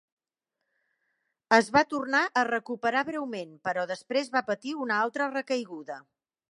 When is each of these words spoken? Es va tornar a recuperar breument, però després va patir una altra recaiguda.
Es 1.57 1.69
va 1.75 1.83
tornar 1.91 2.23
a 2.41 2.45
recuperar 2.51 3.07
breument, 3.13 3.55
però 3.69 3.85
després 3.95 4.35
va 4.39 4.47
patir 4.53 4.77
una 4.87 5.01
altra 5.05 5.31
recaiguda. 5.37 6.05